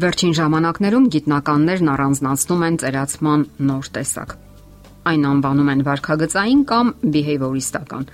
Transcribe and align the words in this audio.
Վերջին 0.00 0.30
ժամանակներում 0.36 1.06
գիտնականներն 1.12 1.88
առանձնացնում 1.92 2.62
են 2.66 2.76
ծերացման 2.80 3.42
նոր 3.68 3.88
տեսակ։ 3.96 4.30
Այն 5.10 5.26
անվանում 5.30 5.70
են 5.72 5.82
վարքագծային 5.88 6.62
կամ 6.70 6.92
behavioristական։ 7.16 8.06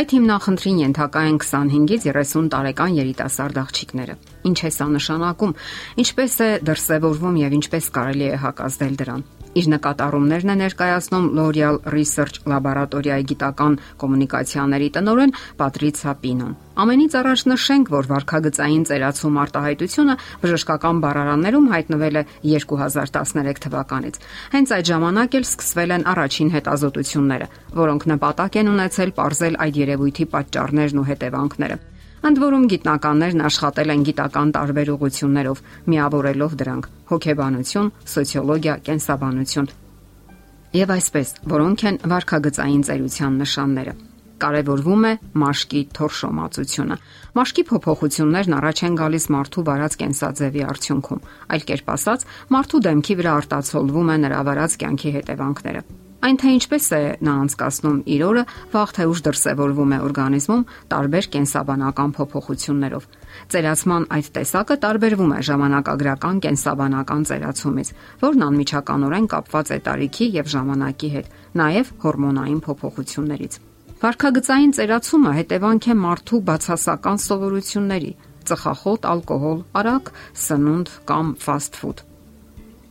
Այդ 0.00 0.14
հիմնախնդրին 0.16 0.80
ենթակա 0.84 1.24
են 1.28 1.38
25-ից 1.44 2.08
30 2.16 2.50
տարեկան 2.54 2.96
երիտասարդ 3.00 3.60
աղջիկները։ 3.64 4.16
Ինչ 4.48 4.58
է 4.64 4.70
սա 4.78 4.88
նշանակում, 4.94 5.56
ինչպես 6.04 6.36
է 6.48 6.50
դրսևորվում 6.68 7.40
եւ 7.44 7.56
ինչպես 7.60 7.90
կարելի 7.98 8.28
է 8.28 8.36
հակազդել 8.44 9.00
դրան։ 9.04 9.24
Իր 9.54 9.66
նկատառումներն 9.70 10.50
է 10.50 10.54
ներկայացնում 10.64 11.26
L'Oreal 11.36 11.76
Research 11.94 12.40
Laboratory-ի 12.50 13.26
գիտական 13.30 13.76
կոմունիկացիաների 14.00 14.88
տնօրեն 14.96 15.34
Պատրիցիա 15.60 16.14
Պինոն։ 16.24 16.56
Ամենից 16.74 17.12
առաջ 17.14 17.42
նշենք, 17.46 17.90
որ 17.94 18.06
վարքագծային 18.10 18.84
ծերացում 18.88 19.36
արտահայտությունը 19.44 20.14
բժշկական 20.42 21.00
բառարաններում 21.04 21.66
հայտնվել 21.70 22.16
է 22.18 22.22
2013 22.50 23.60
թվականից։ 23.62 24.16
Հենց 24.54 24.72
այդ 24.74 24.88
ժամանակ 24.90 25.36
էլ 25.38 25.44
սկսվել 25.46 25.94
են 25.94 26.06
առաջին 26.10 26.50
հետազոտությունները, 26.54 27.46
որոնք 27.78 28.06
նպատակ 28.10 28.58
են 28.58 28.70
ունեցել 28.74 29.12
ողջել 29.14 29.58
այդ 29.62 29.78
երևույթի 29.84 30.26
պատճառներն 30.34 30.98
ու 30.98 31.06
հետևանքները։ 31.14 31.76
Ընդ 32.24 32.40
որում 32.42 32.64
գիտնականներն 32.74 33.44
աշխատել 33.44 33.94
են 33.94 34.02
գիտական 34.08 34.50
տարբեր 34.56 34.90
ուղություններով, 34.94 35.62
միավորելով 35.94 36.56
դրանք՝ 36.64 36.88
հոգեբանություն, 37.12 37.92
սոցիոլոգիա, 38.14 38.74
կենսաբանություն։ 38.88 39.70
Եվ 40.74 40.96
այսպես, 40.96 41.36
որոնք 41.54 41.86
են 41.92 42.00
վարքագծային 42.14 42.82
ծերության 42.88 43.38
նշանները 43.44 43.96
կարևորվում 44.42 45.04
է 45.08 45.12
մաշկի 45.44 45.82
թորշոմածությունը։ 45.98 46.96
Մաշկի 47.38 47.64
փոփոխություններն 47.70 48.56
առաջ 48.58 48.84
են 48.88 48.96
գալիս 49.00 49.28
մարդու 49.34 49.66
վարած 49.70 49.98
կենսաձևի 50.04 50.64
արդյունքում։ 50.74 51.26
Այլ 51.54 51.68
կերպ 51.70 51.92
ասած, 51.94 52.24
մարդու 52.54 52.84
դեմքի 52.88 53.18
վրա 53.20 53.36
արտացոլվում 53.44 54.14
է 54.14 54.16
նրա 54.24 54.40
վարած 54.50 54.80
կյանքի 54.84 55.14
հետևանքները։ 55.18 55.84
Այն 56.24 56.38
թե 56.40 56.50
ինչպես 56.56 56.84
է 56.96 56.98
նա 57.20 57.32
անցկացնում 57.42 57.96
իր 58.14 58.22
օրը, 58.24 58.42
վաղ 58.72 58.92
թե 58.96 59.04
ուշ 59.12 59.20
դրսևորվում 59.26 59.90
է 59.92 59.98
օրգանիզմում 60.06 60.62
տարբեր 60.94 61.28
կենսաբանական 61.34 62.14
փոփոխություններով։ 62.16 63.04
Ծերացման 63.52 64.06
այդ 64.16 64.30
տեսակը 64.38 64.78
տարբերվում 64.86 65.36
է 65.36 65.42
ժամանակագրական 65.50 66.40
կենսաբանական 66.48 67.28
ծերացումից, 67.28 67.92
որն 68.24 68.48
անմիջականորեն 68.48 69.30
կապված 69.36 69.76
է 69.76 69.80
տարիքի 69.90 70.32
եւ 70.40 70.50
ժամանակի 70.56 71.14
հետ, 71.18 71.30
նաեւ 71.60 71.94
հորմոնային 72.08 72.60
փոփոխություններից։ 72.70 73.62
Վարքագծային 74.02 74.72
ծերացումը 74.74 75.32
հետևանք 75.38 75.86
է 75.86 75.94
մարդու 76.00 76.40
բացասական 76.48 77.20
սովորությունների՝ 77.24 78.10
ծխախոտ, 78.48 79.06
ալկոհոլ, 79.12 79.60
արագ 79.80 80.10
սնունդ 80.44 80.90
կամ 81.08 81.30
ֆաստ 81.44 81.78
ֆուդ 81.80 82.02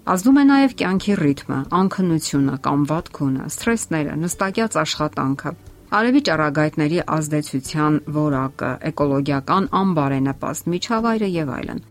Ազդում 0.04 0.38
է 0.42 0.44
նաև 0.50 0.74
կյանքի 0.80 1.14
ռիթմը, 1.20 1.60
անքնությունը 1.80 2.56
կամ 2.66 2.82
վատ 2.90 3.12
քունը, 3.18 3.46
սթրեսները, 3.54 4.16
նստակյաց 4.24 4.74
աշխատանքը, 4.82 5.52
արևի 6.00 6.22
ճառագայթների 6.28 7.00
ազդեցության 7.16 8.00
որակը, 8.18 8.72
էկոլոգիական 8.90 9.70
անբարենպաստ 9.80 10.70
միջավայրը 10.74 11.30
եւ 11.40 11.54
այլն։ 11.56 11.82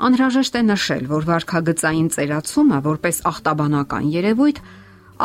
Անհրաժեշտ 0.00 0.54
է 0.56 0.62
նշել, 0.70 1.04
որ 1.10 1.26
վարքագծային 1.28 2.08
ծերացումը 2.16 2.78
որպես 2.88 3.16
ախտաբանական 3.30 4.06
երևույթ 4.14 4.62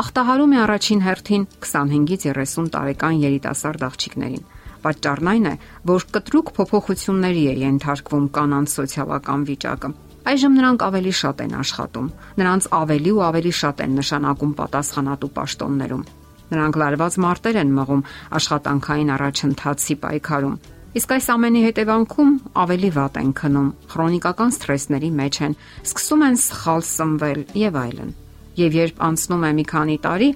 ախտահարում 0.01 0.55
է 0.55 0.59
առաջին 0.65 1.05
հերթին 1.05 1.43
25-ից 1.65 2.25
30 2.35 2.71
տարեկան 2.75 3.21
երիտասարդ 3.25 3.85
աղջիկներին։ 3.89 4.49
Պատճառն 4.85 5.29
այն 5.33 5.45
է, 5.49 5.53
որ 5.91 6.09
կտրուկ 6.15 6.51
փոփոխությունների 6.57 7.45
է 7.51 7.53
ենթարկվում 7.65 8.25
կանանց 8.35 8.75
սոցիալական 8.75 9.47
վիճակը 9.49 9.91
Այժմ 10.25 10.55
նրանք 10.57 10.83
ավելի 10.87 11.11
շատ 11.21 11.41
են 11.43 11.51
աշխատում։ 11.61 12.05
Նրանց 12.41 12.67
ավելի 12.73 13.11
ու 13.13 13.19
ավելի 13.25 13.51
շատ 13.61 13.81
են 13.85 13.91
նշանակում 13.99 14.53
պատասխանատու 14.57 15.29
պաշտոններում։ 15.35 16.01
Նրանք 16.49 16.79
լարված 16.81 17.17
մարտեր 17.25 17.59
են 17.61 17.75
մղում 17.77 18.01
աշխատանքային 18.41 19.13
առաջընթացի 19.15 19.95
պայքարում։ 20.01 20.57
Իսկ 20.97 21.15
այս 21.15 21.29
ամենի 21.35 21.61
հետևանքում 21.69 22.35
ավելի 22.65 22.91
վատ 22.97 23.17
են 23.21 23.31
քնում, 23.37 23.71
քրոնիկական 23.93 24.55
սթրեսների 24.57 25.09
մեջ 25.21 25.41
են, 25.45 25.57
սկսում 25.85 26.25
են 26.25 26.37
սխալ 26.41 26.85
սնվել 26.89 27.41
եւ 27.61 27.81
այլն։ 27.85 28.13
Եվ 28.61 28.79
երբ 28.81 29.03
անցնում 29.09 29.45
է 29.49 29.51
մի 29.59 29.65
քանի 29.73 29.97
տարի, 30.05 30.31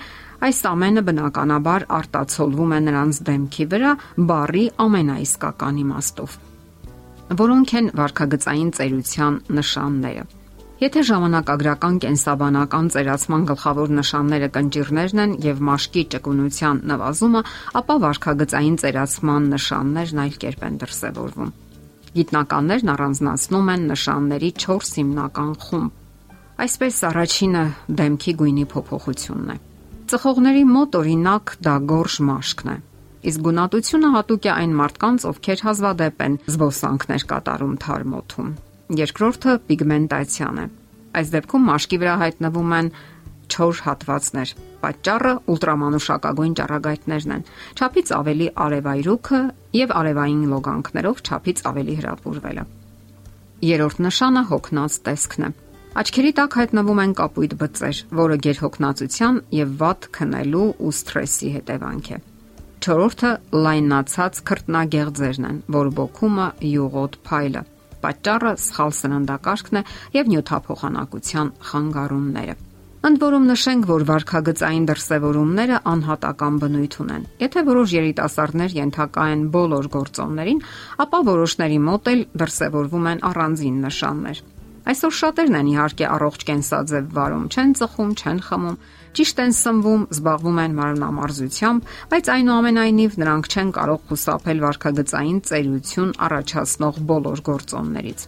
այս 0.49 0.59
ամենը 0.73 1.05
բնականաբար 1.07 1.87
արտացոլվում 1.99 2.75
է 2.75 2.83
նրանց 2.89 3.23
դեմքի 3.31 3.65
վրա 3.73 3.95
բարի 4.29 4.65
ամենաիսկական 4.85 5.81
իմաստով 5.85 6.37
որոնք 7.37 7.71
են 7.77 7.87
վարքագծային 7.93 8.69
ծերության 8.73 9.35
նշանները։ 9.53 10.23
Եթե 10.79 11.01
ժամանակագրական 11.09 11.99
կենսաբանական 12.05 12.87
ծերացման 12.95 13.45
գլխավոր 13.49 13.93
նշանները 13.99 14.49
կնճիրներն 14.55 15.21
են 15.23 15.35
եւ 15.43 15.61
մաշկի 15.69 16.03
ճկունության 16.15 16.81
նվազումը, 16.89 17.41
ապա 17.81 17.97
վարքագծային 18.05 18.77
ծերացման 18.81 19.49
նշաններն 19.53 20.23
այլ 20.23 20.37
կերպ 20.45 20.65
են 20.69 20.79
դրսևորվում։ 20.83 21.53
Գիտնականներն 22.17 22.93
առանձնացնում 22.95 23.73
են 23.75 23.87
նշանների 23.93 24.51
4 24.65 24.93
հիմնական 24.97 25.51
խումբ։ 25.67 25.98
Այսպես 26.59 27.01
առաջինը 27.09 27.63
դեմքի 27.99 28.35
գույնի 28.43 28.67
փոփոխությունն 28.73 29.55
է։ 29.55 29.57
Ծխողների 30.09 30.63
մոտ 30.75 30.95
օրինակ 30.99 31.57
դա 31.63 31.75
գորշ 31.93 32.15
մաշկն 32.29 32.71
է 32.73 32.77
Իսկ 33.19 33.41
գունատությունը 33.43 34.09
հատուկ 34.13 34.45
է 34.47 34.51
այն 34.53 34.73
մարդկանց, 34.79 35.23
ովքեր 35.27 35.61
հազվադեպ 35.65 36.21
են 36.23 36.35
զբոսանքներ 36.53 37.23
կատարում 37.31 37.73
թարմոթում։ 37.83 38.51
Երկրորդը 38.99 39.55
պիգմենտացիան 39.69 40.61
է։ 40.63 40.65
Այս 41.19 41.33
դեպքում 41.35 41.67
մաշկի 41.69 41.99
վրա 41.99 42.15
հայտնվում 42.23 42.75
են 42.79 42.91
չոր 43.49 43.81
հատվածներ։ 43.89 44.53
Պատճառը 44.79 45.33
ուլտրամանուշակագույն 45.51 46.53
ճառագայթներն 46.59 47.33
են։ 47.35 47.45
Չափից 47.75 48.11
ավելի 48.19 48.47
արևայրուքը 48.69 49.41
եւ 49.83 49.95
արևային 49.99 50.43
լոգանքներով 50.53 51.23
չափից 51.27 51.63
ավելի 51.69 51.95
հրապուրվելը։ 51.99 52.63
Երրորդ 53.67 53.97
նշանը 54.07 54.43
հոգնած 54.53 54.99
տեսքն 55.09 55.49
է։ 55.49 55.51
Աչքերի 55.97 56.31
տակ 56.37 56.55
հայտնվում 56.59 56.99
են 57.01 57.13
կապույտ 57.17 57.53
բծեր, 57.59 57.99
որը 58.19 58.35
գերհոգնածության 58.45 59.37
եւ 59.57 59.71
վատ 59.79 60.05
քնելու 60.13 60.67
ու 60.85 60.91
սթրեսի 60.93 61.49
հետևանք 61.55 62.09
է։ 62.13 62.19
Չորրորդը 62.79 63.31
լայնացած 63.65 64.41
քրտնագեղձերն 64.49 65.47
են, 65.49 65.57
որ 65.75 65.89
բոքումը 65.97 66.47
յուղոտ 66.69 67.17
փայլը։ 67.25 67.63
Պատճառը 68.05 68.51
սխալ 68.69 68.93
սննդակարգն 68.99 69.79
է 69.79 69.83
եւ 70.19 70.29
նյութափոխանակության 70.33 71.49
խանգարումները։ 71.69 72.55
Ընդ 73.09 73.21
որում 73.23 73.49
նշենք, 73.49 73.89
որ 73.89 74.05
վարքագծային 74.09 74.85
դրսևորումները 74.89 75.81
անհատական 75.89 76.55
բնույթ 76.63 76.95
ունեն։ 77.03 77.27
Եթե 77.39 77.65
որոշ 77.69 77.93
երիտասարդներ 77.95 78.75
ենթակա 78.77 79.27
են 79.33 79.43
բոլոր 79.55 79.91
գործոններին, 79.95 80.63
ապա 81.07 81.21
որոշների 81.33 81.79
մոտ 81.89 82.09
էլ 82.13 82.23
դրսևորվում 82.43 83.11
են 83.15 83.23
առանձին 83.29 83.77
նշաններ։ 83.87 84.41
Այսօր 84.89 85.13
շատերն 85.13 85.55
են 85.59 85.67
իհարկե 85.69 86.05
առողջ 86.09 86.43
կենսաձև 86.49 87.09
վարում, 87.13 87.43
չեն 87.53 87.73
ծխում, 87.77 88.13
չեն 88.17 88.39
խմում, 88.47 88.77
ճիշտ 89.19 89.41
են 89.43 89.53
սնվում, 89.59 90.05
զբաղվում 90.15 90.57
են 90.63 90.73
մարմնամարզությամբ, 90.79 91.91
բայց 92.09 92.31
այնուամենայնիվ 92.33 93.17
նրանք 93.21 93.49
չեն 93.53 93.69
կարող 93.77 94.01
խուսափել 94.09 94.63
վարքագծային 94.65 95.39
ծերություն 95.49 96.11
առաջացնող 96.29 96.99
բոլոր 97.13 97.43
գործոններից։ 97.49 98.25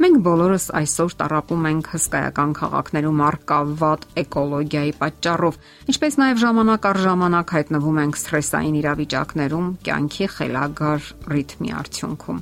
Մենք 0.00 0.20
բոլորս 0.24 0.66
այսօր 0.80 1.14
տարապում 1.20 1.66
ենք 1.68 1.88
հսկայական 1.92 2.52
քաղաքներում 2.56 3.18
արկա 3.26 3.58
վատ 3.82 4.06
էկոլոգիայի 4.22 4.94
պատճառով, 5.02 5.58
ինչպես 5.92 6.16
նաև 6.22 6.40
ժամանակ 6.40 6.88
առ 6.90 7.00
ժամանակ 7.04 7.52
հայտնվում 7.60 8.00
ենք 8.06 8.20
սթրեսային 8.22 8.78
իրավիճակներում, 8.80 9.68
կյանքի 9.90 10.30
խելագար 10.38 11.12
ռիթմի 11.36 11.76
արդյունքում։ 11.84 12.40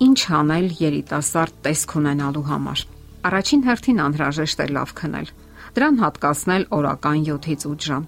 Ինչ 0.00 0.20
անել 0.32 0.66
երիտասարդ 0.80 1.56
տեսք 1.66 1.90
ունենալու 2.00 2.42
համար։ 2.48 2.82
Առաջին 3.28 3.64
հերթին 3.66 3.98
անհրաժեշտ 4.00 4.60
է 4.64 4.66
լավ 4.72 4.92
քնել։ 5.00 5.26
Դրան 5.76 5.98
հատկացնել 6.00 6.64
օրական 6.76 7.18
7-ից 7.26 7.66
8 7.68 7.84
ժամ։ 7.90 8.06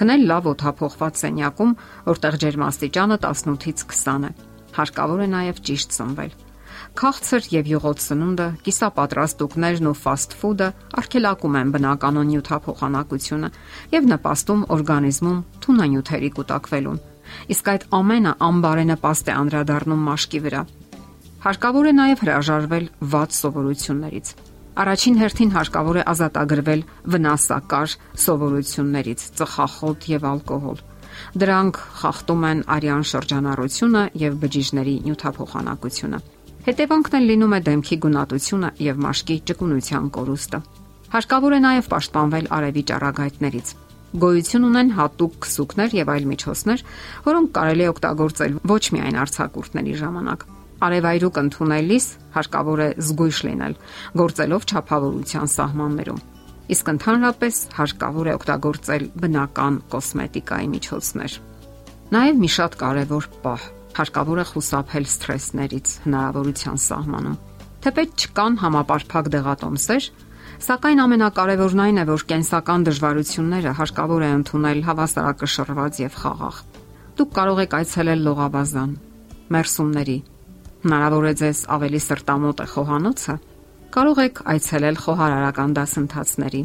Քնել 0.00 0.24
լավ 0.30 0.48
օթափողված 0.50 1.20
սենյակում, 1.20 1.74
որտեղ 2.10 2.38
ջերմաստիճանը 2.44 3.18
18-ից 3.30 3.84
20 3.94 4.26
է։ 4.26 4.32
Հարկավոր 4.80 5.22
է 5.22 5.28
նաև 5.36 5.62
ճիշտ 5.70 5.96
սնվել։ 6.00 6.34
Քաղցր 6.98 7.48
եւ 7.54 7.70
յուղոտ 7.70 8.02
սնունդը, 8.10 8.48
կիսապատրաստ 8.66 9.46
ուկներն 9.46 9.88
ու 9.90 9.96
ֆաստ 10.00 10.36
ֆուդը 10.40 10.68
արգելակում 11.00 11.58
են 11.60 11.72
բնականon 11.76 12.30
նյութափոխանակությունը 12.30 13.52
եւ 13.94 14.10
նպաստում 14.16 14.66
օրգանիզմում 14.74 15.40
թունանյութերի 15.62 16.30
կուտակվելուն։ 16.40 17.00
Իսկ 17.54 17.74
այդ 17.74 17.88
ամենը 18.00 18.36
անբարենպաստ 18.50 19.30
է 19.30 19.34
անդրադառնում 19.40 20.06
մաշկի 20.10 20.40
վրա։ 20.50 20.62
Հարկավոր 21.40 21.86
է 21.88 21.92
նաև 21.96 22.20
հրաժարվել 22.20 22.86
վատ 23.12 23.30
սովորություններից։ 23.32 24.30
Առաջին 24.80 25.14
հերթին 25.20 25.52
հարկավոր 25.54 25.98
է 26.00 26.02
ազատագրվել 26.12 26.82
վնասակար 27.14 27.94
սովորություններից՝ 28.24 29.24
ծխախոտ 29.40 30.08
եւ 30.10 30.26
ալկոհոլ։ 30.30 30.82
Դրանք 31.40 31.80
խախտում 32.00 32.44
են 32.50 32.60
արյան 32.76 33.06
շրջանառությունը 33.12 34.04
եւ 34.20 34.36
բջիջների 34.44 34.94
նյութափոխանակությունը։ 35.08 36.20
Հետևանքն 36.68 37.18
էլ 37.20 37.26
լինում 37.32 37.56
է 37.56 37.60
դեմքի 37.70 38.00
գունատությունը 38.04 38.70
եւ 38.90 39.02
մաշկի 39.08 39.36
ճկունության 39.48 40.12
կորուստը։ 40.20 40.62
Հարկավոր 41.16 41.56
է 41.56 41.60
նաև 41.64 41.90
պաշտպանվել 41.96 42.52
արևի 42.60 42.84
ճառագայթներից։ 42.92 43.74
Գոյություն 44.20 44.68
ունեն 44.68 44.94
հատուկ 45.00 45.34
քսուկներ 45.40 46.00
եւ 46.04 46.14
այլ 46.20 46.24
միջոցներ, 46.36 46.86
որոնք 47.32 47.52
կարելի 47.56 47.84
է 47.88 47.92
օգտագործել 47.96 48.56
ոչ 48.76 48.84
միայն 48.92 49.20
արցակուրտների 49.24 50.00
ժամանակ։ 50.04 50.50
Արևայրուկ 50.80 51.38
ընդունելիս 51.40 52.06
հարկավոր 52.34 52.80
է 52.80 52.88
զգույշ 53.04 53.38
լինել, 53.50 53.74
գործելով 54.20 54.66
ճափավորության 54.70 55.50
սահմաններում։ 55.54 56.22
Իսկ 56.70 56.90
ընդհանրապես 56.94 57.56
հարկավոր 57.76 58.30
է 58.30 58.34
օգտագործել 58.38 59.04
բնական 59.20 59.76
կոսմետիկայի 59.92 60.68
միջոցներ։ 60.74 61.36
Նաև 62.10 62.40
մի 62.40 62.50
շատ 62.56 62.72
կարևոր 62.80 63.28
պահ 63.44 63.68
հարկավոր 64.00 64.40
է 64.40 64.44
խուսափել 64.50 65.06
սթրեսներից 65.10 65.92
հնարավորության 66.06 66.80
սահմանում։ 66.86 67.38
Թեպետ 67.80 68.24
չկան 68.24 68.58
համապարփակ 68.60 69.30
դեղատոմսեր, 69.34 70.08
սակայն 70.60 71.02
ամենակարևորն 71.04 71.82
այն 71.84 72.00
է, 72.00 72.04
որ 72.10 72.24
կենսական 72.30 72.84
դժվարությունները 72.88 73.72
հարկավոր 73.80 74.24
է 74.26 74.30
ընդունել 74.40 74.82
հավասարակշռված 74.90 76.00
եւ 76.04 76.18
խաղաղ։ 76.20 76.60
Դուք 77.20 77.32
կարող 77.40 77.62
եք 77.64 77.76
այցելել 77.80 78.20
լողավազան, 78.30 78.92
մերսումների, 79.50 80.18
Հնարավոր 80.80 81.26
է 81.28 81.32
ձեզ 81.36 81.58
ավելի 81.76 81.98
սրտամոտ 82.00 82.60
է 82.64 82.66
խոհանոցը։ 82.72 83.34
Կարող 83.92 84.20
եք 84.22 84.38
այցելել 84.52 84.96
խոհարարական 85.04 85.74
դասընթացների։ 85.76 86.62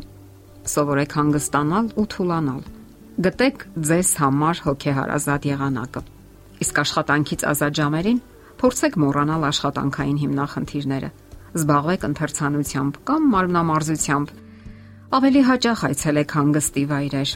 Սովորեք 0.72 1.16
հանգստանալ 1.20 1.90
ու 2.00 2.06
թուլանալ։ 2.16 2.62
Գտեք 3.26 3.66
ձեզ 3.90 4.10
համար 4.22 4.62
հոգեհարազատ 4.70 5.50
եղանակը։ 5.52 6.02
Իսկ 6.64 6.82
աշխատանքից 6.86 7.46
ազատ 7.52 7.78
ժամերին 7.82 8.20
փորձեք 8.64 8.98
մոռանալ 9.04 9.46
աշխատանքային 9.52 10.18
հիմնախնդիրները։ 10.24 11.10
Զբաղվեք 11.60 12.06
ընթերցանությամբ 12.10 13.00
կամ 13.10 13.32
մարմնամարզությամբ։ 13.36 14.36
Ավելի 15.16 15.42
հաճախ 15.52 15.88
այցելեք 15.92 16.36
հանգստի 16.40 16.84
վայրեր։ 16.92 17.32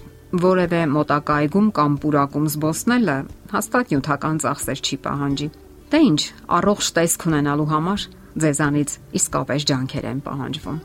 Որևէ 0.48 0.82
մոտակա 0.96 1.36
այգում 1.44 1.68
կամ 1.80 1.96
պուրակում 2.04 2.52
զբոսնելը 2.56 3.18
հաստատ 3.56 3.94
նյութական 3.94 4.40
ծախսեր 4.44 4.80
չի 4.86 4.98
պահանջի։ 5.10 5.48
Դե 5.90 6.00
ի՞նչ, 6.06 6.22
առողջ 6.54 6.88
տեսք 7.00 7.24
ունենալու 7.30 7.68
համար 7.72 8.02
ձեզանից 8.44 8.92
իսկապես 9.20 9.64
ջանքեր 9.70 10.06
են 10.10 10.20
պահանջվում։ 10.28 10.80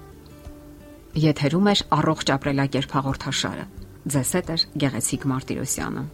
Եթերում 1.25 1.69
է 1.69 1.75
առողջ 1.99 2.33
ապրելակերպ 2.35 2.95
հաղորդաշարը։ 2.99 3.67
Ձեզ 4.15 4.31
հետ 4.39 4.49
է 4.55 4.57
Գեղեցիկ 4.85 5.27
Մարտիրոսյանը։ 5.35 6.05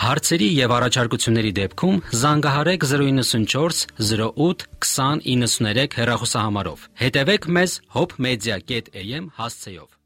Հարցերի 0.00 0.48
եւ 0.56 0.74
առաջարկությունների 0.80 1.52
դեպքում 1.60 1.96
զանգահարեք 2.24 2.88
094 2.90 3.86
08 4.10 4.66
2093 4.90 5.96
հեռախոսահամարով։ 6.00 6.84
Հետևեք 7.04 7.48
մեզ 7.60 7.78
hopmedia.am 7.96 9.32
հասցեով։ 9.38 9.99